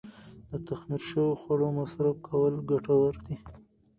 [0.49, 3.35] د تخمیر شوو خوړو مصرف کول ګټور دي.